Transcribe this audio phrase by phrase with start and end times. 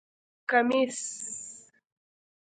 [0.47, 0.99] 👗 کمېس